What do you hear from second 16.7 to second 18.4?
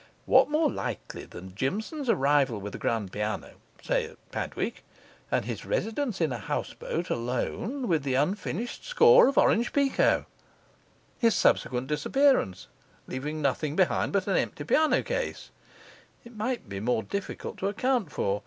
more difficult to account for.